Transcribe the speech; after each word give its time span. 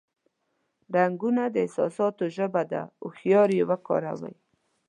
رنگونه 0.95 1.43
د 1.49 1.55
احساساتو 1.65 2.23
ژبه 2.35 2.63
ده، 2.71 2.81
هوښیار 3.01 3.49
یې 3.57 3.63
وکاروه. 3.69 4.31